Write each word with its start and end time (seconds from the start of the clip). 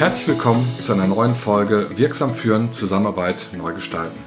Herzlich 0.00 0.28
willkommen 0.28 0.66
zu 0.80 0.94
einer 0.94 1.06
neuen 1.06 1.34
Folge 1.34 1.90
Wirksam 1.94 2.34
führen, 2.34 2.72
Zusammenarbeit 2.72 3.48
neu 3.56 3.74
gestalten. 3.74 4.18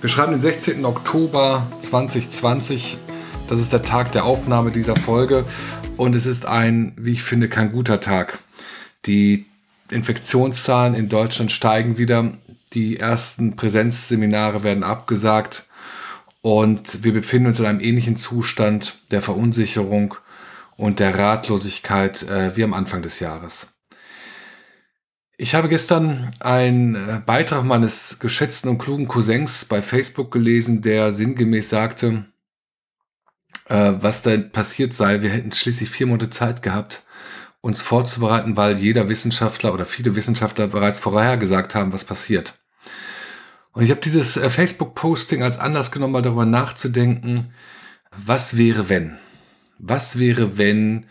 Wir 0.00 0.08
schreiben 0.08 0.32
den 0.32 0.40
16. 0.40 0.84
Oktober 0.86 1.66
2020. 1.80 2.96
Das 3.46 3.60
ist 3.60 3.72
der 3.72 3.82
Tag 3.82 4.12
der 4.12 4.24
Aufnahme 4.24 4.70
dieser 4.70 4.96
Folge 4.96 5.44
und 5.98 6.16
es 6.16 6.24
ist 6.24 6.46
ein, 6.46 6.94
wie 6.96 7.12
ich 7.12 7.22
finde, 7.22 7.50
kein 7.50 7.72
guter 7.72 8.00
Tag. 8.00 8.38
Die 9.04 9.44
Infektionszahlen 9.90 10.94
in 10.94 11.10
Deutschland 11.10 11.52
steigen 11.52 11.98
wieder. 11.98 12.32
Die 12.72 12.98
ersten 12.98 13.56
Präsenzseminare 13.56 14.62
werden 14.62 14.82
abgesagt 14.82 15.66
und 16.42 17.04
wir 17.04 17.12
befinden 17.12 17.48
uns 17.48 17.60
in 17.60 17.66
einem 17.66 17.80
ähnlichen 17.80 18.16
Zustand 18.16 19.10
der 19.10 19.22
Verunsicherung 19.22 20.14
und 20.76 20.98
der 20.98 21.18
Ratlosigkeit 21.18 22.22
äh, 22.22 22.56
wie 22.56 22.64
am 22.64 22.74
Anfang 22.74 23.02
des 23.02 23.20
Jahres. 23.20 23.68
Ich 25.36 25.54
habe 25.54 25.68
gestern 25.68 26.30
einen 26.40 26.94
äh, 26.94 27.20
Beitrag 27.24 27.64
meines 27.64 28.18
geschätzten 28.18 28.70
und 28.70 28.78
klugen 28.78 29.08
Cousins 29.08 29.64
bei 29.64 29.82
Facebook 29.82 30.30
gelesen, 30.30 30.82
der 30.82 31.12
sinngemäß 31.12 31.70
sagte, 31.70 32.26
äh, 33.66 33.92
was 34.00 34.22
da 34.22 34.36
passiert 34.36 34.92
sei. 34.92 35.22
Wir 35.22 35.30
hätten 35.30 35.52
schließlich 35.52 35.88
vier 35.88 36.06
Monate 36.06 36.30
Zeit 36.30 36.62
gehabt, 36.62 37.04
uns 37.62 37.82
vorzubereiten, 37.82 38.56
weil 38.56 38.78
jeder 38.78 39.08
Wissenschaftler 39.08 39.72
oder 39.72 39.86
viele 39.86 40.14
Wissenschaftler 40.14 40.66
bereits 40.66 41.00
vorhergesagt 41.00 41.74
haben, 41.74 41.92
was 41.92 42.04
passiert. 42.04 42.59
Und 43.72 43.84
ich 43.84 43.90
habe 43.90 44.00
dieses 44.00 44.36
äh, 44.36 44.50
Facebook-Posting 44.50 45.42
als 45.42 45.58
Anlass 45.58 45.90
genommen, 45.92 46.14
mal 46.14 46.22
darüber 46.22 46.46
nachzudenken, 46.46 47.52
was 48.10 48.56
wäre, 48.56 48.88
wenn? 48.88 49.18
Was 49.78 50.18
wäre, 50.18 50.58
wenn 50.58 51.06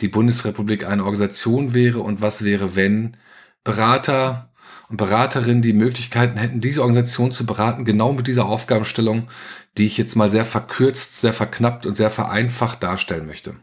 die 0.00 0.08
Bundesrepublik 0.08 0.86
eine 0.86 1.04
Organisation 1.04 1.74
wäre 1.74 2.00
und 2.00 2.20
was 2.20 2.44
wäre, 2.44 2.74
wenn 2.74 3.16
Berater 3.64 4.50
und 4.88 4.96
Beraterinnen 4.96 5.60
die 5.60 5.72
Möglichkeiten 5.72 6.38
hätten, 6.38 6.60
diese 6.60 6.80
Organisation 6.80 7.32
zu 7.32 7.44
beraten, 7.44 7.84
genau 7.84 8.12
mit 8.12 8.26
dieser 8.26 8.46
Aufgabenstellung, 8.46 9.28
die 9.76 9.86
ich 9.86 9.98
jetzt 9.98 10.16
mal 10.16 10.30
sehr 10.30 10.46
verkürzt, 10.46 11.20
sehr 11.20 11.34
verknappt 11.34 11.84
und 11.84 11.96
sehr 11.96 12.10
vereinfacht 12.10 12.82
darstellen 12.82 13.26
möchte. 13.26 13.56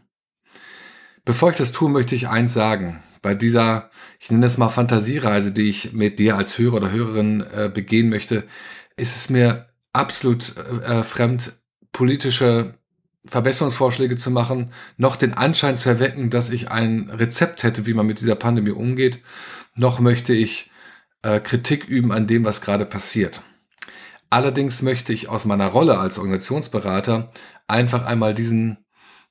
Bevor 1.24 1.50
ich 1.50 1.56
das 1.56 1.72
tue, 1.72 1.90
möchte 1.90 2.14
ich 2.14 2.28
eins 2.28 2.52
sagen. 2.52 3.02
Bei 3.22 3.34
dieser, 3.34 3.90
ich 4.18 4.30
nenne 4.30 4.46
es 4.46 4.58
mal 4.58 4.68
Fantasiereise, 4.68 5.52
die 5.52 5.68
ich 5.68 5.92
mit 5.92 6.18
dir 6.18 6.36
als 6.36 6.58
Hörer 6.58 6.74
oder 6.74 6.90
Hörerin 6.90 7.40
äh, 7.40 7.70
begehen 7.72 8.08
möchte, 8.08 8.44
ist 8.96 9.16
es 9.16 9.30
mir 9.30 9.66
absolut 9.92 10.54
äh, 10.56 11.02
fremd, 11.02 11.52
politische 11.92 12.74
Verbesserungsvorschläge 13.26 14.16
zu 14.16 14.30
machen, 14.30 14.72
noch 14.96 15.16
den 15.16 15.34
Anschein 15.34 15.76
zu 15.76 15.88
erwecken, 15.88 16.30
dass 16.30 16.50
ich 16.50 16.70
ein 16.70 17.10
Rezept 17.10 17.62
hätte, 17.62 17.86
wie 17.86 17.94
man 17.94 18.06
mit 18.06 18.20
dieser 18.20 18.36
Pandemie 18.36 18.70
umgeht 18.70 19.20
noch 19.76 20.00
möchte 20.00 20.32
ich 20.32 20.70
äh, 21.22 21.38
Kritik 21.38 21.84
üben 21.86 22.10
an 22.10 22.26
dem, 22.26 22.44
was 22.44 22.60
gerade 22.60 22.86
passiert. 22.86 23.42
Allerdings 24.30 24.82
möchte 24.82 25.12
ich 25.12 25.28
aus 25.28 25.44
meiner 25.44 25.68
Rolle 25.68 25.98
als 25.98 26.18
Organisationsberater 26.18 27.30
einfach 27.68 28.06
einmal 28.06 28.34
diesen, 28.34 28.78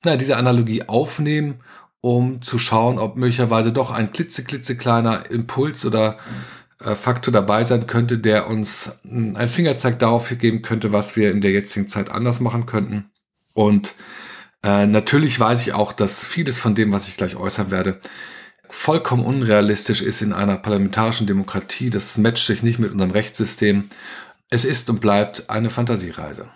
na, 0.04 0.16
diese 0.16 0.38
Analogie 0.38 0.84
aufnehmen, 0.84 1.62
um 2.06 2.44
zu 2.44 2.60
schauen, 2.60 3.00
ob 3.00 3.16
möglicherweise 3.16 3.74
doch 3.74 3.90
ein 3.90 4.12
klitzeklitzekleiner 4.12 5.32
Impuls 5.32 5.88
oder 5.88 6.20
äh, 6.80 6.94
Faktor 6.94 7.34
dabei 7.34 7.64
sein 7.64 7.88
könnte, 7.88 8.20
der 8.20 8.48
uns 8.48 9.00
mh, 9.02 9.12
hm, 9.12 9.36
einen 9.36 9.50
Fingerzeig 9.50 9.98
darauf 9.98 10.30
geben 10.30 10.62
könnte, 10.62 10.94
was 10.94 11.16
wir 11.16 11.32
in 11.32 11.42
der 11.42 11.50
jetzigen 11.50 11.88
Zeit 11.88 12.12
anders 12.12 12.42
machen 12.42 12.68
könnten. 12.68 13.10
Und 13.56 13.96
äh, 14.62 14.86
natürlich 14.86 15.40
weiß 15.40 15.64
ich 15.64 15.74
auch, 15.74 15.94
dass 15.94 16.24
vieles 16.24 16.60
von 16.60 16.76
dem, 16.76 16.92
was 16.92 17.08
ich 17.08 17.18
gleich 17.18 17.38
äußern 17.38 17.72
werde, 17.72 18.00
vollkommen 18.70 19.26
unrealistisch 19.26 20.04
ist 20.04 20.22
in 20.22 20.32
einer 20.32 20.58
parlamentarischen 20.58 21.26
Demokratie. 21.26 21.90
Das 21.90 22.20
matcht 22.20 22.46
sich 22.46 22.62
nicht 22.62 22.78
mit 22.78 22.92
unserem 22.92 23.10
Rechtssystem. 23.10 23.90
Es 24.52 24.64
ist 24.64 24.92
und 24.92 25.02
bleibt 25.02 25.50
eine 25.50 25.72
Fantasiereise. 25.72 26.52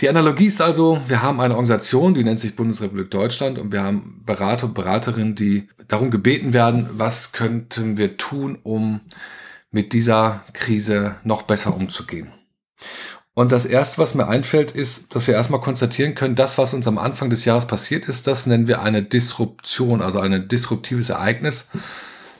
Die 0.00 0.08
Analogie 0.08 0.46
ist 0.46 0.60
also, 0.60 1.00
wir 1.08 1.22
haben 1.22 1.40
eine 1.40 1.54
Organisation, 1.54 2.14
die 2.14 2.22
nennt 2.22 2.38
sich 2.38 2.54
Bundesrepublik 2.54 3.10
Deutschland 3.10 3.58
und 3.58 3.72
wir 3.72 3.82
haben 3.82 4.22
Berater 4.24 4.66
und 4.66 4.74
Beraterinnen, 4.74 5.34
die 5.34 5.68
darum 5.88 6.12
gebeten 6.12 6.52
werden, 6.52 6.88
was 6.92 7.32
könnten 7.32 7.96
wir 7.96 8.16
tun, 8.16 8.58
um 8.62 9.00
mit 9.72 9.92
dieser 9.92 10.44
Krise 10.52 11.16
noch 11.24 11.42
besser 11.42 11.74
umzugehen. 11.74 12.32
Und 13.34 13.50
das 13.52 13.66
erste, 13.66 13.98
was 13.98 14.14
mir 14.14 14.28
einfällt, 14.28 14.72
ist, 14.72 15.14
dass 15.14 15.26
wir 15.26 15.34
erstmal 15.34 15.60
konstatieren 15.60 16.14
können, 16.14 16.36
das, 16.36 16.58
was 16.58 16.74
uns 16.74 16.86
am 16.86 16.98
Anfang 16.98 17.28
des 17.28 17.44
Jahres 17.44 17.66
passiert 17.66 18.06
ist, 18.06 18.26
das 18.26 18.46
nennen 18.46 18.68
wir 18.68 18.82
eine 18.82 19.02
Disruption, 19.02 20.00
also 20.00 20.20
ein 20.20 20.48
disruptives 20.48 21.10
Ereignis. 21.10 21.70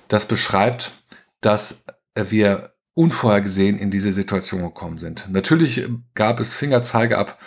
Das 0.07 0.27
beschreibt, 0.27 0.93
dass 1.41 1.85
wir 2.15 2.73
unvorhergesehen 2.99 3.79
in 3.79 3.93
diese 3.93 4.11
Situation 4.11 4.61
gekommen 4.63 4.99
sind. 4.99 5.29
Natürlich 5.31 5.89
gab 6.17 6.41
es 6.41 6.53
Fingerzeige 6.53 7.17
ab 7.17 7.39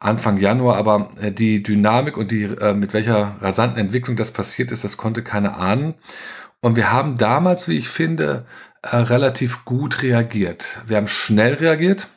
Anfang 0.00 0.38
Januar, 0.38 0.76
aber 0.76 1.10
äh, 1.20 1.30
die 1.30 1.62
Dynamik 1.62 2.16
und 2.16 2.30
die, 2.30 2.44
äh, 2.44 2.72
mit 2.72 2.94
welcher 2.94 3.36
rasanten 3.40 3.78
Entwicklung 3.78 4.16
das 4.16 4.30
passiert 4.30 4.72
ist, 4.72 4.84
das 4.84 4.96
konnte 4.96 5.22
keiner 5.22 5.58
ahnen. 5.58 5.94
Und 6.60 6.76
wir 6.76 6.90
haben 6.90 7.18
damals, 7.18 7.68
wie 7.68 7.76
ich 7.76 7.90
finde, 7.90 8.46
äh, 8.82 8.96
relativ 8.96 9.66
gut 9.66 10.02
reagiert. 10.02 10.80
Wir 10.86 10.96
haben 10.96 11.06
schnell 11.06 11.54
reagiert 11.54 12.08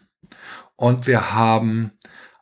und 0.78 1.08
wir 1.08 1.34
haben 1.34 1.92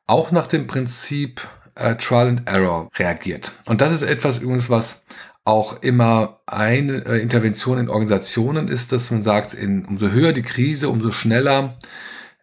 auch 0.06 0.30
nach 0.30 0.46
dem 0.46 0.68
Prinzip 0.68 1.42
äh, 1.74 1.96
Trial 1.96 2.28
and 2.28 2.48
Error 2.48 2.88
reagiert. 3.00 3.54
Und 3.66 3.82
das 3.82 3.92
ist 3.92 4.04
etwas 4.04 4.38
übrigens, 4.38 4.70
was 4.70 5.06
auch 5.50 5.82
immer 5.82 6.42
eine 6.46 7.06
äh, 7.06 7.22
Intervention 7.22 7.80
in 7.80 7.90
Organisationen 7.90 8.68
ist, 8.68 8.92
dass 8.92 9.10
man 9.10 9.24
sagt, 9.24 9.54
in, 9.54 9.84
umso 9.86 10.10
höher 10.12 10.32
die 10.32 10.44
Krise, 10.44 10.90
umso 10.90 11.12
schneller 11.12 11.76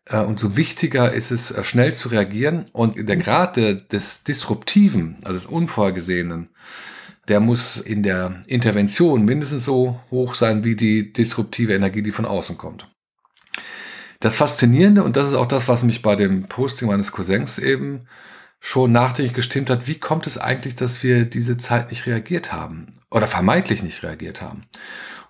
äh, 0.06 0.18
umso 0.18 0.56
wichtiger 0.56 1.12
ist 1.12 1.30
es, 1.30 1.50
äh, 1.50 1.64
schnell 1.64 1.94
zu 1.94 2.08
reagieren. 2.08 2.66
Und 2.72 3.08
der 3.08 3.16
Grad 3.16 3.56
de, 3.56 3.80
des 3.88 4.24
Disruptiven, 4.24 5.18
also 5.22 5.34
des 5.34 5.46
Unvorgesehenen, 5.46 6.48
der 7.28 7.40
muss 7.40 7.78
in 7.78 8.02
der 8.02 8.42
Intervention 8.46 9.24
mindestens 9.24 9.64
so 9.64 10.00
hoch 10.10 10.34
sein 10.34 10.64
wie 10.64 10.76
die 10.76 11.12
disruptive 11.12 11.74
Energie, 11.74 12.02
die 12.02 12.12
von 12.12 12.24
außen 12.24 12.56
kommt. 12.56 12.88
Das 14.20 14.36
Faszinierende, 14.36 15.02
und 15.02 15.16
das 15.16 15.28
ist 15.28 15.34
auch 15.34 15.46
das, 15.46 15.68
was 15.68 15.82
mich 15.82 16.02
bei 16.02 16.16
dem 16.16 16.44
Posting 16.44 16.88
meines 16.88 17.12
Cousins 17.12 17.58
eben 17.58 18.06
schon 18.60 18.92
nachdenklich 18.92 19.34
gestimmt 19.34 19.70
hat, 19.70 19.86
wie 19.86 19.98
kommt 19.98 20.26
es 20.26 20.38
eigentlich, 20.38 20.74
dass 20.74 21.02
wir 21.02 21.24
diese 21.24 21.56
Zeit 21.56 21.90
nicht 21.90 22.06
reagiert 22.06 22.52
haben 22.52 22.92
oder 23.10 23.26
vermeintlich 23.26 23.82
nicht 23.82 24.02
reagiert 24.02 24.42
haben? 24.42 24.62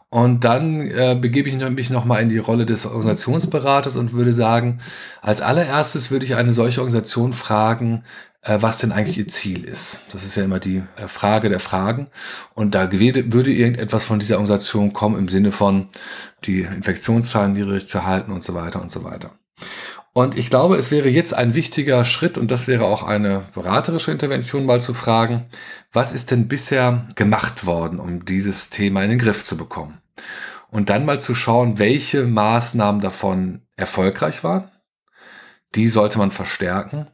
Und 0.09 0.45
dann 0.45 0.81
äh, 0.83 1.17
begebe 1.21 1.49
ich 1.49 1.57
mich 1.57 1.91
nochmal 1.91 2.23
in 2.23 2.29
die 2.29 2.39
Rolle 2.39 2.65
des 2.65 2.87
Organisationsberaters 2.87 3.97
und 3.97 4.13
würde 4.13 4.33
sagen, 4.33 4.81
als 5.21 5.41
allererstes 5.41 6.11
würde 6.11 6.25
ich 6.25 6.37
eine 6.37 6.53
solche 6.53 6.81
Organisation 6.81 7.33
fragen, 7.33 8.05
äh, 8.43 8.59
was 8.61 8.79
denn 8.79 8.93
eigentlich 8.93 9.19
ihr 9.19 9.29
Ziel 9.29 9.65
ist. 9.65 10.03
Das 10.13 10.25
ist 10.25 10.37
ja 10.37 10.45
immer 10.45 10.61
die 10.61 10.83
äh, 10.97 11.09
Frage 11.09 11.49
der 11.49 11.61
Fragen. 11.61 12.07
Und 12.55 12.75
da 12.75 12.91
würde 12.93 13.51
irgendetwas 13.51 14.05
von 14.05 14.21
dieser 14.21 14.37
Organisation 14.37 14.93
kommen 14.93 15.19
im 15.19 15.29
Sinne 15.29 15.51
von 15.51 15.89
die 16.45 16.61
Infektionszahlen 16.61 17.55
niedrig 17.55 17.89
zu 17.89 18.05
halten 18.05 18.31
und 18.31 18.45
so 18.45 18.55
weiter 18.55 18.81
und 18.81 18.93
so 18.93 19.03
weiter. 19.03 19.33
Und 20.17 20.35
ich 20.39 20.49
glaube, 20.49 20.77
es 20.77 20.91
wäre 20.91 21.11
jetzt 21.11 21.35
ein 21.35 21.55
wichtiger 21.55 22.03
Schritt, 22.03 22.39
und 22.39 22.51
das 22.51 22.67
wäre 22.67 22.87
auch 22.87 23.03
eine 23.03 23.43
beraterische 23.53 24.13
Intervention, 24.13 24.65
mal 24.65 24.81
zu 24.81 24.95
fragen, 24.95 25.45
was 25.93 26.11
ist 26.11 26.31
denn 26.31 26.49
bisher 26.49 27.07
gemacht 27.17 27.67
worden, 27.67 28.01
um 28.01 28.25
dieses 28.25 28.71
Thema 28.71 29.03
in 29.03 29.11
den 29.11 29.19
Griff 29.19 29.45
zu 29.45 29.59
bekommen? 29.59 30.01
Und 30.71 30.89
dann 30.89 31.05
mal 31.05 31.21
zu 31.21 31.35
schauen, 31.35 31.79
welche 31.79 32.25
Maßnahmen 32.25 33.03
davon 33.03 33.61
erfolgreich 33.77 34.43
waren. 34.43 34.71
Die 35.75 35.87
sollte 35.87 36.17
man 36.17 36.31
verstärken, 36.31 37.09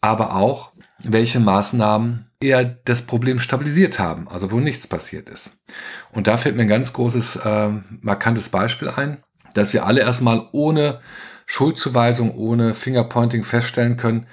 aber 0.00 0.34
auch, 0.34 0.72
welche 1.04 1.38
Maßnahmen 1.38 2.28
eher 2.42 2.64
das 2.64 3.02
Problem 3.02 3.38
stabilisiert 3.38 4.00
haben, 4.00 4.26
also 4.26 4.50
wo 4.50 4.58
nichts 4.58 4.88
passiert 4.88 5.30
ist. 5.30 5.56
Und 6.10 6.26
da 6.26 6.36
fällt 6.36 6.56
mir 6.56 6.62
ein 6.62 6.68
ganz 6.68 6.92
großes, 6.92 7.36
äh, 7.36 7.68
markantes 8.00 8.48
Beispiel 8.48 8.88
ein, 8.88 9.22
dass 9.54 9.72
wir 9.72 9.86
alle 9.86 10.00
erstmal 10.00 10.48
ohne 10.50 11.00
Schuldzuweisung, 11.50 12.36
ohne 12.36 12.74
Fingerpointing 12.74 13.42
feststellen 13.42 13.96
können, 13.96 14.26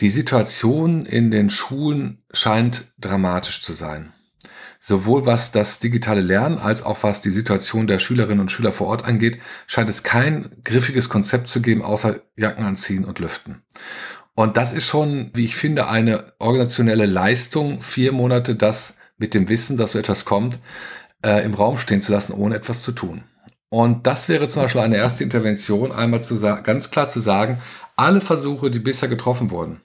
die 0.00 0.08
Situation 0.08 1.04
in 1.04 1.30
den 1.30 1.50
Schulen 1.50 2.24
scheint 2.32 2.94
dramatisch 2.98 3.60
zu 3.60 3.74
sein. 3.74 4.14
Sowohl 4.80 5.26
was 5.26 5.52
das 5.52 5.80
digitale 5.80 6.22
Lernen 6.22 6.58
als 6.58 6.82
auch 6.82 7.02
was 7.02 7.20
die 7.20 7.30
Situation 7.30 7.86
der 7.86 7.98
Schülerinnen 7.98 8.40
und 8.40 8.50
Schüler 8.50 8.72
vor 8.72 8.86
Ort 8.86 9.04
angeht, 9.04 9.38
scheint 9.66 9.90
es 9.90 10.02
kein 10.02 10.50
griffiges 10.64 11.10
Konzept 11.10 11.48
zu 11.48 11.60
geben, 11.60 11.82
außer 11.82 12.20
Jacken 12.36 12.64
anziehen 12.64 13.04
und 13.04 13.18
lüften. 13.18 13.62
Und 14.34 14.56
das 14.56 14.72
ist 14.72 14.86
schon, 14.86 15.30
wie 15.34 15.44
ich 15.44 15.56
finde, 15.56 15.88
eine 15.88 16.32
organisationelle 16.38 17.06
Leistung, 17.06 17.82
vier 17.82 18.12
Monate 18.12 18.54
das 18.54 18.96
mit 19.18 19.34
dem 19.34 19.50
Wissen, 19.50 19.76
dass 19.76 19.92
so 19.92 19.98
etwas 19.98 20.24
kommt, 20.24 20.58
äh, 21.22 21.44
im 21.44 21.52
Raum 21.52 21.76
stehen 21.76 22.00
zu 22.00 22.12
lassen, 22.12 22.32
ohne 22.32 22.54
etwas 22.54 22.80
zu 22.80 22.92
tun. 22.92 23.24
Und 23.72 24.06
das 24.06 24.28
wäre 24.28 24.48
zum 24.48 24.64
Beispiel 24.64 24.82
eine 24.82 24.98
erste 24.98 25.24
Intervention, 25.24 25.92
einmal 25.92 26.20
zu 26.22 26.38
ganz 26.38 26.90
klar 26.90 27.08
zu 27.08 27.20
sagen, 27.20 27.58
alle 27.96 28.20
Versuche, 28.20 28.70
die 28.70 28.80
bisher 28.80 29.08
getroffen 29.08 29.50
wurden, 29.50 29.80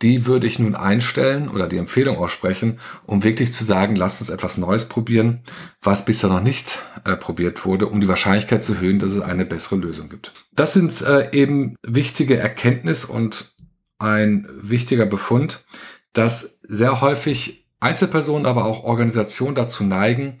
die 0.00 0.24
würde 0.24 0.46
ich 0.46 0.58
nun 0.58 0.74
einstellen 0.74 1.50
oder 1.50 1.68
die 1.68 1.76
Empfehlung 1.76 2.16
aussprechen, 2.16 2.80
um 3.04 3.22
wirklich 3.22 3.52
zu 3.52 3.62
sagen, 3.62 3.94
lasst 3.94 4.22
uns 4.22 4.30
etwas 4.30 4.56
Neues 4.56 4.86
probieren, 4.86 5.42
was 5.82 6.06
bisher 6.06 6.30
noch 6.30 6.40
nicht 6.40 6.80
äh, 7.04 7.14
probiert 7.14 7.66
wurde, 7.66 7.88
um 7.88 8.00
die 8.00 8.08
Wahrscheinlichkeit 8.08 8.64
zu 8.64 8.72
erhöhen, 8.72 9.00
dass 9.00 9.12
es 9.12 9.20
eine 9.20 9.44
bessere 9.44 9.76
Lösung 9.76 10.08
gibt. 10.08 10.32
Das 10.54 10.72
sind 10.72 10.98
äh, 11.02 11.30
eben 11.32 11.74
wichtige 11.82 12.38
Erkenntnis 12.38 13.04
und 13.04 13.52
ein 13.98 14.48
wichtiger 14.62 15.04
Befund, 15.04 15.66
dass 16.14 16.58
sehr 16.62 17.02
häufig 17.02 17.68
Einzelpersonen, 17.80 18.46
aber 18.46 18.64
auch 18.64 18.84
Organisationen 18.84 19.56
dazu 19.56 19.84
neigen, 19.84 20.40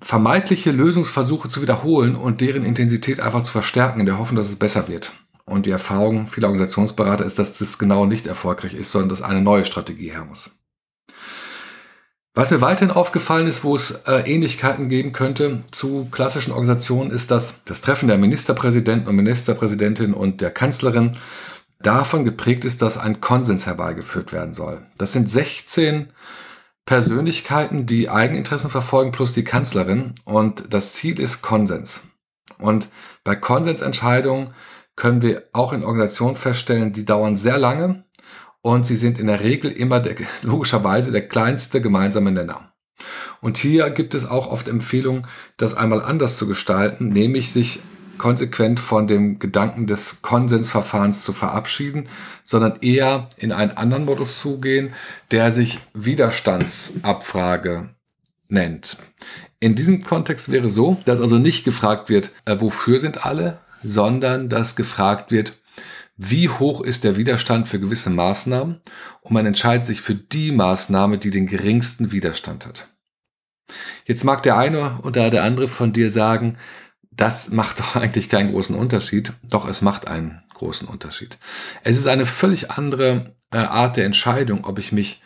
vermeintliche 0.00 0.70
Lösungsversuche 0.70 1.48
zu 1.48 1.62
wiederholen 1.62 2.16
und 2.16 2.40
deren 2.40 2.64
Intensität 2.64 3.20
einfach 3.20 3.42
zu 3.42 3.52
verstärken, 3.52 4.00
in 4.00 4.06
der 4.06 4.18
Hoffnung, 4.18 4.36
dass 4.36 4.48
es 4.48 4.56
besser 4.56 4.88
wird. 4.88 5.12
Und 5.46 5.66
die 5.66 5.70
Erfahrung 5.70 6.28
vieler 6.28 6.48
Organisationsberater 6.48 7.24
ist, 7.24 7.38
dass 7.38 7.58
das 7.58 7.78
genau 7.78 8.06
nicht 8.06 8.26
erfolgreich 8.26 8.74
ist, 8.74 8.90
sondern 8.90 9.10
dass 9.10 9.22
eine 9.22 9.42
neue 9.42 9.64
Strategie 9.64 10.10
her 10.10 10.24
muss. 10.24 10.50
Was 12.36 12.50
mir 12.50 12.60
weiterhin 12.60 12.90
aufgefallen 12.90 13.46
ist, 13.46 13.62
wo 13.62 13.76
es 13.76 13.92
äh, 14.06 14.22
Ähnlichkeiten 14.26 14.88
geben 14.88 15.12
könnte 15.12 15.62
zu 15.70 16.08
klassischen 16.10 16.50
Organisationen, 16.50 17.12
ist, 17.12 17.30
dass 17.30 17.62
das 17.64 17.80
Treffen 17.80 18.08
der 18.08 18.18
Ministerpräsidenten 18.18 19.08
und 19.08 19.14
Ministerpräsidentin 19.14 20.14
und 20.14 20.40
der 20.40 20.50
Kanzlerin 20.50 21.16
davon 21.80 22.24
geprägt 22.24 22.64
ist, 22.64 22.82
dass 22.82 22.98
ein 22.98 23.20
Konsens 23.20 23.66
herbeigeführt 23.66 24.32
werden 24.32 24.52
soll. 24.52 24.84
Das 24.98 25.12
sind 25.12 25.30
16 25.30 26.08
Persönlichkeiten, 26.86 27.86
die 27.86 28.10
Eigeninteressen 28.10 28.70
verfolgen, 28.70 29.12
plus 29.12 29.32
die 29.32 29.44
Kanzlerin. 29.44 30.14
Und 30.24 30.72
das 30.72 30.92
Ziel 30.92 31.18
ist 31.18 31.42
Konsens. 31.42 32.02
Und 32.58 32.88
bei 33.24 33.36
Konsensentscheidungen 33.36 34.54
können 34.96 35.22
wir 35.22 35.44
auch 35.52 35.72
in 35.72 35.84
Organisationen 35.84 36.36
feststellen, 36.36 36.92
die 36.92 37.04
dauern 37.04 37.36
sehr 37.36 37.58
lange 37.58 38.04
und 38.62 38.86
sie 38.86 38.96
sind 38.96 39.18
in 39.18 39.26
der 39.26 39.40
Regel 39.40 39.70
immer 39.70 40.00
der, 40.00 40.16
logischerweise 40.42 41.12
der 41.12 41.28
kleinste 41.28 41.80
gemeinsame 41.80 42.32
Nenner. 42.32 42.72
Und 43.40 43.58
hier 43.58 43.90
gibt 43.90 44.14
es 44.14 44.24
auch 44.26 44.46
oft 44.50 44.68
Empfehlungen, 44.68 45.26
das 45.56 45.74
einmal 45.74 46.02
anders 46.02 46.38
zu 46.38 46.46
gestalten, 46.46 47.08
nämlich 47.08 47.52
sich 47.52 47.80
konsequent 48.18 48.80
von 48.80 49.06
dem 49.06 49.38
Gedanken 49.38 49.86
des 49.86 50.22
Konsensverfahrens 50.22 51.22
zu 51.24 51.32
verabschieden, 51.32 52.08
sondern 52.44 52.78
eher 52.80 53.28
in 53.36 53.52
einen 53.52 53.72
anderen 53.72 54.04
Modus 54.04 54.40
zugehen, 54.40 54.92
der 55.30 55.52
sich 55.52 55.80
Widerstandsabfrage 55.94 57.90
nennt. 58.48 58.98
In 59.60 59.74
diesem 59.74 60.04
Kontext 60.04 60.50
wäre 60.50 60.68
so, 60.68 60.98
dass 61.04 61.20
also 61.20 61.38
nicht 61.38 61.64
gefragt 61.64 62.08
wird, 62.08 62.32
äh, 62.44 62.56
wofür 62.60 63.00
sind 63.00 63.24
alle, 63.24 63.60
sondern 63.82 64.48
dass 64.48 64.76
gefragt 64.76 65.30
wird, 65.30 65.58
wie 66.16 66.48
hoch 66.48 66.80
ist 66.80 67.02
der 67.04 67.16
Widerstand 67.16 67.68
für 67.68 67.80
gewisse 67.80 68.10
Maßnahmen 68.10 68.80
und 69.22 69.32
man 69.32 69.46
entscheidet 69.46 69.86
sich 69.86 70.00
für 70.00 70.14
die 70.14 70.52
Maßnahme, 70.52 71.18
die 71.18 71.30
den 71.30 71.46
geringsten 71.46 72.12
Widerstand 72.12 72.66
hat. 72.66 72.88
Jetzt 74.04 74.24
mag 74.24 74.42
der 74.42 74.56
eine 74.56 74.98
oder 75.02 75.30
der 75.30 75.42
andere 75.42 75.66
von 75.66 75.92
dir 75.92 76.10
sagen, 76.10 76.58
das 77.16 77.50
macht 77.50 77.80
doch 77.80 77.96
eigentlich 77.96 78.28
keinen 78.28 78.52
großen 78.52 78.76
Unterschied. 78.76 79.32
Doch 79.42 79.66
es 79.66 79.82
macht 79.82 80.08
einen 80.08 80.42
großen 80.54 80.88
Unterschied. 80.88 81.38
Es 81.82 81.96
ist 81.96 82.06
eine 82.06 82.26
völlig 82.26 82.70
andere 82.70 83.34
äh, 83.52 83.58
Art 83.58 83.96
der 83.96 84.06
Entscheidung, 84.06 84.64
ob 84.64 84.78
ich 84.78 84.92
mich 84.92 85.22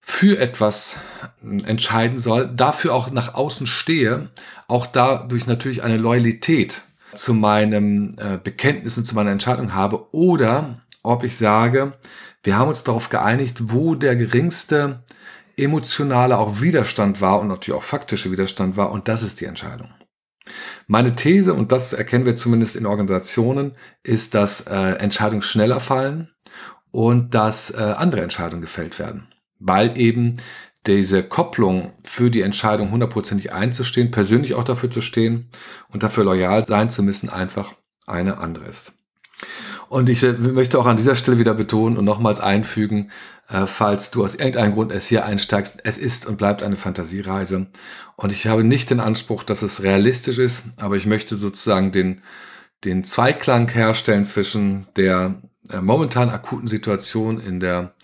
für 0.00 0.38
etwas 0.38 0.96
äh, 1.42 1.62
entscheiden 1.64 2.18
soll, 2.18 2.50
dafür 2.54 2.94
auch 2.94 3.10
nach 3.10 3.34
außen 3.34 3.66
stehe, 3.66 4.30
auch 4.66 4.86
dadurch 4.86 5.46
natürlich 5.46 5.82
eine 5.82 5.98
Loyalität 5.98 6.82
zu 7.14 7.34
meinem 7.34 8.16
äh, 8.18 8.38
Bekenntnis 8.42 8.96
und 8.96 9.04
zu 9.04 9.14
meiner 9.14 9.30
Entscheidung 9.30 9.74
habe 9.74 10.12
oder 10.14 10.80
ob 11.02 11.24
ich 11.24 11.36
sage, 11.36 11.94
wir 12.42 12.56
haben 12.56 12.68
uns 12.68 12.84
darauf 12.84 13.08
geeinigt, 13.08 13.72
wo 13.72 13.94
der 13.94 14.16
geringste 14.16 15.02
emotionale 15.56 16.38
auch 16.38 16.60
Widerstand 16.60 17.20
war 17.20 17.40
und 17.40 17.48
natürlich 17.48 17.78
auch 17.78 17.84
faktische 17.84 18.30
Widerstand 18.30 18.76
war 18.76 18.90
und 18.90 19.08
das 19.08 19.22
ist 19.22 19.40
die 19.40 19.46
Entscheidung. 19.46 19.90
Meine 20.86 21.14
These, 21.14 21.54
und 21.54 21.72
das 21.72 21.92
erkennen 21.92 22.26
wir 22.26 22.36
zumindest 22.36 22.76
in 22.76 22.86
Organisationen, 22.86 23.72
ist, 24.02 24.34
dass 24.34 24.62
äh, 24.62 24.74
Entscheidungen 24.74 25.42
schneller 25.42 25.80
fallen 25.80 26.30
und 26.90 27.34
dass 27.34 27.70
äh, 27.70 27.76
andere 27.76 28.22
Entscheidungen 28.22 28.62
gefällt 28.62 28.98
werden, 28.98 29.26
weil 29.58 29.98
eben 29.98 30.38
diese 30.86 31.22
Kopplung 31.22 31.92
für 32.02 32.30
die 32.30 32.40
Entscheidung 32.40 32.90
hundertprozentig 32.90 33.52
einzustehen, 33.52 34.10
persönlich 34.10 34.54
auch 34.54 34.64
dafür 34.64 34.90
zu 34.90 35.00
stehen 35.00 35.50
und 35.88 36.02
dafür 36.02 36.24
loyal 36.24 36.64
sein 36.64 36.88
zu 36.88 37.02
müssen, 37.02 37.28
einfach 37.28 37.74
eine 38.06 38.38
andere 38.38 38.64
ist. 38.66 38.94
Und 39.88 40.10
ich 40.10 40.22
möchte 40.22 40.78
auch 40.78 40.86
an 40.86 40.98
dieser 40.98 41.16
Stelle 41.16 41.38
wieder 41.38 41.54
betonen 41.54 41.96
und 41.96 42.04
nochmals 42.04 42.40
einfügen, 42.40 43.10
äh, 43.48 43.66
falls 43.66 44.10
du 44.10 44.22
aus 44.22 44.34
irgendeinem 44.34 44.74
Grund 44.74 44.92
es 44.92 45.06
hier 45.06 45.24
einsteigst, 45.24 45.80
es 45.84 45.96
ist 45.96 46.26
und 46.26 46.36
bleibt 46.36 46.62
eine 46.62 46.76
Fantasiereise. 46.76 47.66
Und 48.16 48.32
ich 48.32 48.46
habe 48.46 48.64
nicht 48.64 48.90
den 48.90 49.00
Anspruch, 49.00 49.42
dass 49.42 49.62
es 49.62 49.82
realistisch 49.82 50.38
ist, 50.38 50.64
aber 50.76 50.96
ich 50.96 51.06
möchte 51.06 51.36
sozusagen 51.36 51.90
den, 51.90 52.20
den 52.84 53.02
Zweiklang 53.04 53.68
herstellen 53.68 54.24
zwischen 54.26 54.86
der 54.96 55.40
äh, 55.70 55.80
momentan 55.80 56.28
akuten 56.28 56.68
Situation, 56.68 57.40
in 57.40 57.58
der 57.58 57.94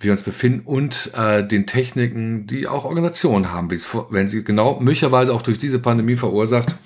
wir 0.00 0.12
uns 0.12 0.22
befinden 0.22 0.60
und 0.64 1.10
äh, 1.16 1.44
den 1.44 1.66
Techniken, 1.66 2.46
die 2.46 2.68
auch 2.68 2.84
Organisationen 2.84 3.50
haben, 3.50 3.68
wenn 3.70 4.28
sie 4.28 4.44
genau 4.44 4.78
möglicherweise 4.78 5.34
auch 5.34 5.42
durch 5.42 5.58
diese 5.58 5.80
Pandemie 5.80 6.14
verursacht, 6.14 6.76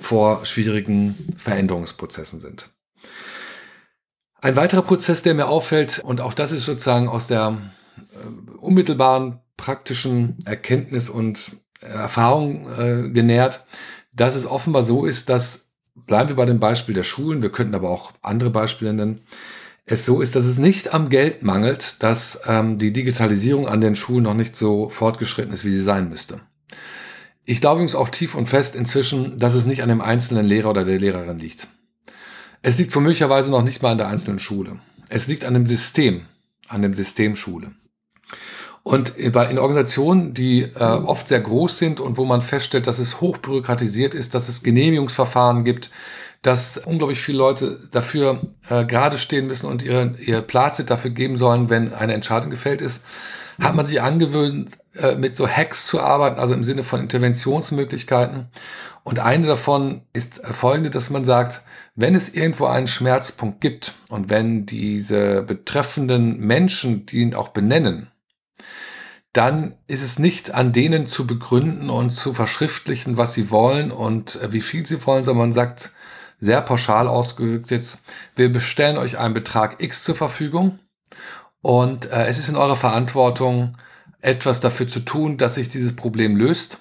vor 0.00 0.44
schwierigen 0.44 1.34
Veränderungsprozessen 1.36 2.40
sind. 2.40 2.70
Ein 4.40 4.56
weiterer 4.56 4.82
Prozess, 4.82 5.22
der 5.22 5.34
mir 5.34 5.48
auffällt, 5.48 5.98
und 5.98 6.20
auch 6.20 6.32
das 6.32 6.52
ist 6.52 6.64
sozusagen 6.64 7.08
aus 7.08 7.26
der 7.26 7.58
äh, 7.96 8.58
unmittelbaren 8.58 9.40
praktischen 9.56 10.38
Erkenntnis 10.44 11.10
und 11.10 11.56
Erfahrung 11.80 12.68
äh, 12.78 13.10
genährt, 13.10 13.66
dass 14.14 14.34
es 14.34 14.46
offenbar 14.46 14.82
so 14.82 15.06
ist, 15.06 15.28
dass, 15.28 15.70
bleiben 15.94 16.28
wir 16.28 16.36
bei 16.36 16.44
dem 16.44 16.60
Beispiel 16.60 16.94
der 16.94 17.02
Schulen, 17.02 17.42
wir 17.42 17.50
könnten 17.50 17.74
aber 17.74 17.90
auch 17.90 18.12
andere 18.22 18.50
Beispiele 18.50 18.92
nennen, 18.92 19.22
es 19.84 20.04
so 20.04 20.20
ist, 20.20 20.36
dass 20.36 20.44
es 20.44 20.58
nicht 20.58 20.92
am 20.94 21.08
Geld 21.08 21.42
mangelt, 21.42 22.02
dass 22.02 22.42
ähm, 22.46 22.78
die 22.78 22.92
Digitalisierung 22.92 23.66
an 23.66 23.80
den 23.80 23.94
Schulen 23.94 24.24
noch 24.24 24.34
nicht 24.34 24.54
so 24.54 24.88
fortgeschritten 24.88 25.52
ist, 25.52 25.64
wie 25.64 25.72
sie 25.72 25.82
sein 25.82 26.08
müsste. 26.08 26.40
Ich 27.44 27.60
glaube 27.60 27.76
übrigens 27.76 27.94
auch 27.94 28.10
tief 28.10 28.34
und 28.34 28.48
fest 28.48 28.76
inzwischen, 28.76 29.38
dass 29.38 29.54
es 29.54 29.66
nicht 29.66 29.82
an 29.82 29.88
dem 29.88 30.02
einzelnen 30.02 30.46
Lehrer 30.46 30.70
oder 30.70 30.84
der 30.84 30.98
Lehrerin 30.98 31.38
liegt. 31.38 31.68
Es 32.62 32.78
liegt 32.78 32.94
womöglicherweise 32.94 33.50
noch 33.50 33.62
nicht 33.62 33.82
mal 33.82 33.92
an 33.92 33.98
der 33.98 34.08
einzelnen 34.08 34.38
Schule. 34.38 34.78
Es 35.08 35.26
liegt 35.26 35.44
an 35.44 35.54
dem 35.54 35.66
System, 35.66 36.22
an 36.68 36.82
dem 36.82 36.94
System 36.94 37.36
Schule. 37.36 37.72
Und 38.82 39.10
in 39.18 39.58
Organisationen, 39.58 40.32
die 40.32 40.62
äh, 40.62 40.78
oft 40.78 41.28
sehr 41.28 41.40
groß 41.40 41.76
sind 41.76 42.00
und 42.00 42.16
wo 42.16 42.24
man 42.24 42.40
feststellt, 42.40 42.86
dass 42.86 42.98
es 42.98 43.20
hochbürokratisiert 43.20 44.14
ist, 44.14 44.34
dass 44.34 44.48
es 44.48 44.62
Genehmigungsverfahren 44.62 45.64
gibt, 45.64 45.90
dass 46.42 46.78
unglaublich 46.78 47.20
viele 47.20 47.38
Leute 47.38 47.80
dafür 47.90 48.40
äh, 48.68 48.84
gerade 48.84 49.18
stehen 49.18 49.46
müssen 49.46 49.66
und 49.66 49.82
ihre, 49.82 50.14
ihr 50.24 50.40
Platz 50.40 50.82
dafür 50.86 51.10
geben 51.10 51.36
sollen, 51.36 51.68
wenn 51.68 51.92
eine 51.92 52.14
Entscheidung 52.14 52.48
gefällt 52.48 52.80
ist, 52.80 53.04
hat 53.60 53.74
man 53.74 53.86
sich 53.86 54.00
angewöhnt, 54.00 54.78
äh, 54.94 55.16
mit 55.16 55.36
so 55.36 55.48
Hacks 55.48 55.86
zu 55.86 56.00
arbeiten, 56.00 56.38
also 56.38 56.54
im 56.54 56.64
Sinne 56.64 56.84
von 56.84 57.00
Interventionsmöglichkeiten. 57.00 58.48
Und 59.02 59.18
eine 59.18 59.46
davon 59.46 60.02
ist 60.12 60.46
folgende, 60.46 60.90
dass 60.90 61.10
man 61.10 61.24
sagt, 61.24 61.62
wenn 61.94 62.14
es 62.14 62.28
irgendwo 62.28 62.66
einen 62.66 62.86
Schmerzpunkt 62.86 63.60
gibt 63.60 63.94
und 64.08 64.30
wenn 64.30 64.66
diese 64.66 65.42
betreffenden 65.42 66.38
Menschen, 66.38 67.06
die 67.06 67.18
ihn 67.18 67.34
auch 67.34 67.48
benennen, 67.48 68.08
dann 69.32 69.74
ist 69.86 70.02
es 70.02 70.18
nicht 70.18 70.54
an 70.54 70.72
denen 70.72 71.06
zu 71.06 71.26
begründen 71.26 71.90
und 71.90 72.10
zu 72.10 72.34
verschriftlichen, 72.34 73.16
was 73.16 73.34
sie 73.34 73.50
wollen 73.50 73.90
und 73.90 74.40
äh, 74.42 74.52
wie 74.52 74.60
viel 74.60 74.86
sie 74.86 75.04
wollen, 75.06 75.24
sondern 75.24 75.48
man 75.48 75.52
sagt 75.52 75.92
sehr 76.40 76.62
pauschal 76.62 77.08
ausgedrückt 77.08 77.70
jetzt, 77.70 78.02
wir 78.36 78.52
bestellen 78.52 78.96
euch 78.96 79.18
einen 79.18 79.34
Betrag 79.34 79.82
X 79.82 80.04
zur 80.04 80.14
Verfügung 80.14 80.78
und 81.62 82.10
äh, 82.10 82.26
es 82.26 82.38
ist 82.38 82.48
in 82.48 82.56
eurer 82.56 82.76
Verantwortung, 82.76 83.76
etwas 84.20 84.60
dafür 84.60 84.88
zu 84.88 85.00
tun, 85.00 85.36
dass 85.36 85.54
sich 85.54 85.68
dieses 85.68 85.94
Problem 85.94 86.36
löst. 86.36 86.78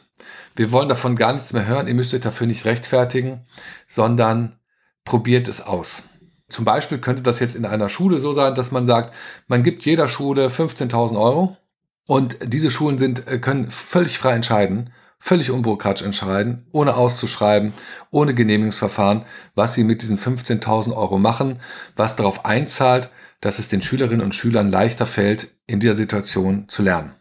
Wir 0.55 0.71
wollen 0.71 0.89
davon 0.89 1.15
gar 1.15 1.33
nichts 1.33 1.53
mehr 1.53 1.67
hören, 1.67 1.87
ihr 1.87 1.93
müsst 1.93 2.13
euch 2.13 2.21
dafür 2.21 2.47
nicht 2.47 2.65
rechtfertigen, 2.65 3.45
sondern 3.87 4.59
probiert 5.05 5.47
es 5.47 5.61
aus. 5.61 6.03
Zum 6.49 6.65
Beispiel 6.65 6.97
könnte 6.99 7.23
das 7.23 7.39
jetzt 7.39 7.55
in 7.55 7.65
einer 7.65 7.89
Schule 7.89 8.19
so 8.19 8.33
sein, 8.33 8.55
dass 8.55 8.71
man 8.71 8.85
sagt, 8.85 9.13
man 9.47 9.63
gibt 9.63 9.85
jeder 9.85 10.07
Schule 10.07 10.47
15.000 10.47 11.19
Euro 11.19 11.57
und 12.05 12.37
diese 12.41 12.71
Schulen 12.71 12.97
sind, 12.97 13.27
äh, 13.27 13.37
können 13.39 13.69
völlig 13.69 14.17
frei 14.17 14.33
entscheiden, 14.33 14.91
völlig 15.19 15.51
unbürokratisch 15.51 16.05
entscheiden, 16.05 16.65
ohne 16.71 16.95
auszuschreiben, 16.95 17.73
ohne 18.11 18.33
Genehmigungsverfahren, 18.33 19.25
was 19.55 19.73
sie 19.73 19.83
mit 19.83 20.01
diesen 20.01 20.17
15.000 20.17 20.95
Euro 20.95 21.19
machen, 21.19 21.59
was 21.95 22.15
darauf 22.15 22.45
einzahlt, 22.45 23.09
dass 23.41 23.59
es 23.59 23.69
den 23.69 23.81
Schülerinnen 23.81 24.25
und 24.25 24.35
Schülern 24.35 24.71
leichter 24.71 25.05
fällt, 25.05 25.55
in 25.67 25.79
dieser 25.79 25.95
Situation 25.95 26.67
zu 26.67 26.81
lernen. 26.81 27.13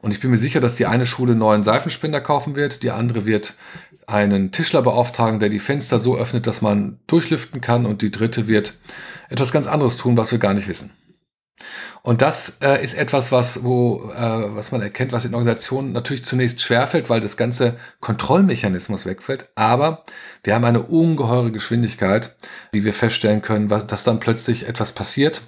Und 0.00 0.12
ich 0.12 0.20
bin 0.20 0.30
mir 0.30 0.38
sicher, 0.38 0.60
dass 0.60 0.74
die 0.74 0.86
eine 0.86 1.06
Schule 1.06 1.34
neuen 1.34 1.62
Seifenspender 1.62 2.20
kaufen 2.20 2.56
wird, 2.56 2.82
die 2.82 2.90
andere 2.90 3.24
wird 3.24 3.54
einen 4.06 4.50
Tischler 4.50 4.82
beauftragen, 4.82 5.38
der 5.38 5.48
die 5.48 5.60
Fenster 5.60 6.00
so 6.00 6.16
öffnet, 6.16 6.46
dass 6.46 6.60
man 6.60 6.98
durchlüften 7.06 7.60
kann 7.60 7.86
und 7.86 8.02
die 8.02 8.10
dritte 8.10 8.48
wird 8.48 8.74
etwas 9.28 9.52
ganz 9.52 9.66
anderes 9.66 9.96
tun, 9.96 10.16
was 10.16 10.32
wir 10.32 10.38
gar 10.38 10.54
nicht 10.54 10.68
wissen. 10.68 10.90
Und 12.02 12.22
das 12.22 12.58
äh, 12.62 12.82
ist 12.82 12.94
etwas, 12.94 13.30
was, 13.30 13.64
wo, 13.64 14.10
äh, 14.16 14.54
was 14.54 14.72
man 14.72 14.82
erkennt, 14.82 15.12
was 15.12 15.24
in 15.24 15.34
Organisationen 15.34 15.92
natürlich 15.92 16.24
zunächst 16.24 16.60
schwerfällt, 16.60 17.08
weil 17.10 17.20
das 17.20 17.36
ganze 17.36 17.76
Kontrollmechanismus 18.00 19.06
wegfällt. 19.06 19.48
Aber 19.54 20.04
wir 20.42 20.54
haben 20.54 20.64
eine 20.64 20.82
ungeheure 20.82 21.52
Geschwindigkeit, 21.52 22.36
die 22.74 22.84
wir 22.84 22.94
feststellen 22.94 23.42
können, 23.42 23.70
was, 23.70 23.86
dass 23.86 24.04
dann 24.04 24.20
plötzlich 24.20 24.66
etwas 24.66 24.92
passiert. 24.92 25.42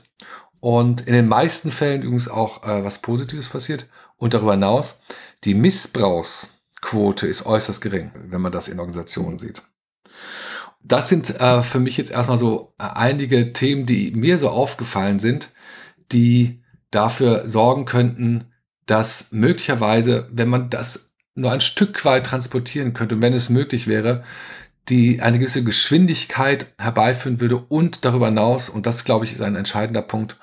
Und 0.61 1.03
in 1.03 1.13
den 1.13 1.29
meisten 1.29 1.71
Fällen 1.71 2.03
übrigens 2.03 2.29
auch 2.29 2.63
äh, 2.63 2.85
was 2.85 2.99
Positives 2.99 3.49
passiert. 3.49 3.87
Und 4.17 4.33
darüber 4.33 4.53
hinaus, 4.53 5.01
die 5.45 5.55
Missbrauchsquote 5.55 7.27
ist 7.27 7.45
äußerst 7.45 7.81
gering, 7.81 8.13
wenn 8.15 8.41
man 8.41 8.53
das 8.53 8.69
in 8.69 8.79
Organisationen 8.79 9.39
sieht. 9.39 9.63
Das 10.83 11.09
sind 11.09 11.39
äh, 11.41 11.63
für 11.63 11.81
mich 11.81 11.97
jetzt 11.97 12.11
erstmal 12.11 12.39
so 12.39 12.75
äh, 12.79 12.85
einige 12.85 13.55
Themen, 13.55 13.87
die 13.87 14.13
mir 14.13 14.39
so 14.39 14.51
aufgefallen 14.51 15.19
sind, 15.19 15.53
die 16.15 16.63
dafür 16.91 17.47
sorgen 17.49 17.85
könnten, 17.85 18.45
dass 18.87 19.29
möglicherweise, 19.33 20.29
wenn 20.33 20.49
man 20.49 20.71
das 20.71 21.11
nur 21.35 21.53
ein 21.53 21.61
Stück 21.61 22.05
weit 22.05 22.27
transportieren 22.27 22.95
könnte, 22.95 23.21
wenn 23.21 23.33
es 23.33 23.51
möglich 23.51 23.89
wäre, 23.89 24.23
die 24.89 25.21
eine 25.21 25.39
gewisse 25.39 25.65
Geschwindigkeit 25.65 26.67
herbeiführen 26.79 27.41
würde 27.41 27.57
und 27.57 28.05
darüber 28.05 28.27
hinaus, 28.27 28.69
und 28.69 28.87
das 28.87 29.05
glaube 29.05 29.25
ich 29.25 29.33
ist 29.33 29.41
ein 29.41 29.57
entscheidender 29.57 30.03
Punkt, 30.03 30.37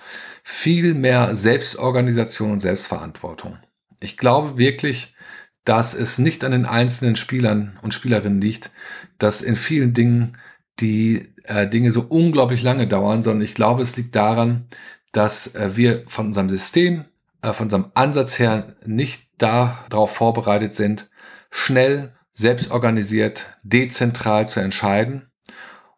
viel 0.44 0.94
mehr 0.94 1.36
Selbstorganisation 1.36 2.52
und 2.52 2.60
Selbstverantwortung. 2.60 3.58
Ich 4.00 4.18
glaube 4.18 4.58
wirklich, 4.58 5.16
dass 5.64 5.94
es 5.94 6.18
nicht 6.18 6.44
an 6.44 6.52
den 6.52 6.66
einzelnen 6.66 7.16
Spielern 7.16 7.78
und 7.84 7.94
Spielerinnen 7.94 8.42
liegt, 8.42 8.72
dass 9.20 9.44
in 9.44 9.56
vielen 9.56 9.94
Dingen 9.94 10.38
die 10.80 11.34
äh, 11.44 11.68
Dinge 11.68 11.92
so 11.92 12.02
unglaublich 12.02 12.64
lange 12.64 12.88
dauern, 12.88 13.22
sondern 13.22 13.44
ich 13.44 13.54
glaube, 13.54 13.84
es 13.84 13.96
liegt 13.96 14.16
daran, 14.16 14.68
dass 15.12 15.56
äh, 15.56 15.76
wir 15.76 16.04
von 16.08 16.28
unserem 16.28 16.50
System, 16.50 17.06
äh, 17.42 17.54
von 17.54 17.66
unserem 17.66 17.92
Ansatz 17.94 18.40
her 18.40 18.76
nicht 18.86 19.30
darauf 19.38 20.14
vorbereitet 20.14 20.76
sind, 20.76 21.10
schnell, 21.50 22.14
selbstorganisiert, 22.34 23.58
dezentral 23.64 24.48
zu 24.48 24.60
entscheiden. 24.60 25.32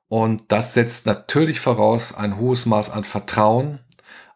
Und 0.08 0.52
das 0.52 0.74
setzt 0.74 1.06
natürlich 1.06 1.60
voraus 1.60 2.14
ein 2.14 2.38
hohes 2.38 2.66
Maß 2.66 2.90
an 2.92 3.04
Vertrauen, 3.04 3.80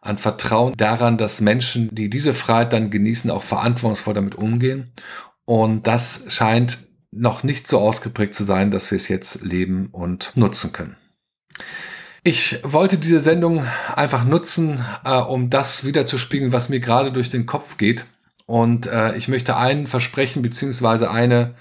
an 0.00 0.18
Vertrauen 0.18 0.74
daran, 0.76 1.18
dass 1.18 1.40
Menschen, 1.40 1.94
die 1.94 2.10
diese 2.10 2.34
Freiheit 2.34 2.72
dann 2.72 2.90
genießen, 2.90 3.30
auch 3.30 3.42
verantwortungsvoll 3.42 4.14
damit 4.14 4.34
umgehen. 4.34 4.92
Und 5.44 5.86
das 5.86 6.24
scheint 6.28 6.88
noch 7.10 7.42
nicht 7.42 7.66
so 7.66 7.78
ausgeprägt 7.78 8.34
zu 8.34 8.44
sein, 8.44 8.70
dass 8.70 8.90
wir 8.90 8.96
es 8.96 9.08
jetzt 9.08 9.42
leben 9.42 9.88
und 9.92 10.32
nutzen 10.36 10.72
können. 10.72 10.96
Ich 12.24 12.58
wollte 12.62 12.98
diese 12.98 13.20
Sendung 13.20 13.64
einfach 13.94 14.24
nutzen, 14.24 14.84
äh, 15.04 15.14
um 15.14 15.50
das 15.50 15.84
wiederzuspiegeln, 15.84 16.52
was 16.52 16.68
mir 16.68 16.80
gerade 16.80 17.12
durch 17.12 17.30
den 17.30 17.46
Kopf 17.46 17.76
geht. 17.76 18.06
Und 18.46 18.86
äh, 18.86 19.16
ich 19.16 19.28
möchte 19.28 19.56
einen 19.56 19.86
Versprechen 19.86 20.42
beziehungsweise 20.42 21.10
eine 21.10 21.54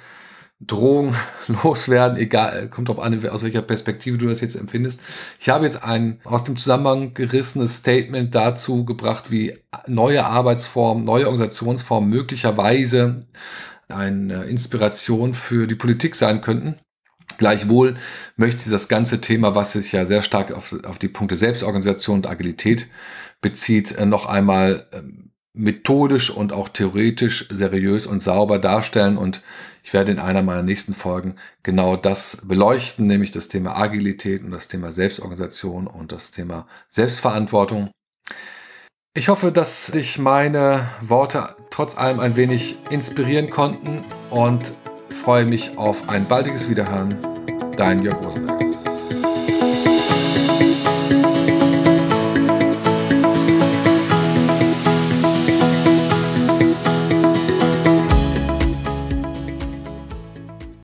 Drohung 0.59 1.15
loswerden, 1.63 2.17
egal, 2.17 2.69
kommt 2.69 2.89
drauf 2.89 2.99
an, 2.99 3.27
aus 3.29 3.43
welcher 3.43 3.61
Perspektive 3.61 4.17
du 4.17 4.27
das 4.27 4.41
jetzt 4.41 4.55
empfindest. 4.55 4.99
Ich 5.39 5.49
habe 5.49 5.65
jetzt 5.65 5.83
ein 5.83 6.19
aus 6.23 6.43
dem 6.43 6.57
Zusammenhang 6.57 7.13
gerissenes 7.13 7.77
Statement 7.77 8.33
dazu 8.33 8.83
gebracht, 8.83 9.29
wie 9.29 9.57
neue 9.85 10.25
Arbeitsformen, 10.25 11.03
neue 11.03 11.27
Organisationsformen 11.27 12.09
möglicherweise 12.09 13.27
eine 13.87 14.45
Inspiration 14.45 15.33
für 15.33 15.67
die 15.67 15.75
Politik 15.75 16.15
sein 16.15 16.41
könnten. 16.41 16.79
Gleichwohl 17.38 17.96
möchte 18.36 18.69
das 18.69 18.88
ganze 18.88 19.22
Thema, 19.22 19.53
was 19.53 19.74
sich 19.74 19.91
ja 19.91 20.05
sehr 20.05 20.22
stark 20.22 20.51
auf, 20.51 20.75
auf 20.86 20.98
die 20.98 21.10
Punkte 21.10 21.36
Selbstorganisation 21.36 22.17
und 22.17 22.27
Agilität 22.27 22.88
bezieht, 23.41 23.91
äh, 23.91 24.05
noch 24.05 24.25
einmal 24.25 24.88
ähm, 24.93 25.31
methodisch 25.53 26.29
und 26.29 26.53
auch 26.53 26.69
theoretisch 26.69 27.48
seriös 27.50 28.07
und 28.07 28.22
sauber 28.22 28.60
darstellen. 28.60 29.17
Und 29.17 29.41
ich 29.84 29.93
werde 29.93 30.12
in 30.12 30.19
einer 30.19 30.43
meiner 30.43 30.63
nächsten 30.63 30.93
Folgen 30.93 31.36
genau 31.63 31.98
das 31.98 32.38
beleuchten, 32.43 33.07
nämlich 33.07 33.31
das 33.31 33.48
Thema 33.48 33.75
Agilität 33.77 34.43
und 34.43 34.51
das 34.51 34.67
Thema 34.67 34.91
Selbstorganisation 34.91 35.88
und 35.88 36.12
das 36.12 36.31
Thema 36.31 36.67
Selbstverantwortung. 36.89 37.89
Ich 39.13 39.29
hoffe, 39.29 39.51
dass 39.51 39.88
dich 39.88 40.19
meine 40.19 40.89
Worte 41.01 41.55
trotz 41.72 41.98
allem 41.98 42.19
ein 42.19 42.36
wenig 42.36 42.77
inspirieren 42.91 43.50
konnten 43.50 44.03
und 44.29 44.74
ich 45.09 45.15
freue 45.15 45.45
mich 45.45 45.77
auf 45.77 46.09
ein 46.09 46.25
baldiges 46.25 46.69
Wiederhören. 46.69 47.17
Dein 47.75 48.01
Jörg 48.01 48.21
Rosenberg. 48.21 48.61